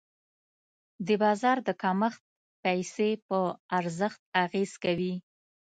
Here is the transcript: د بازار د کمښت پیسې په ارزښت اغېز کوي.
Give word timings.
د 1.07 1.09
بازار 1.23 1.57
د 1.67 1.69
کمښت 1.81 2.23
پیسې 2.63 3.09
په 3.27 3.39
ارزښت 3.77 4.21
اغېز 4.43 4.71
کوي. 4.83 5.13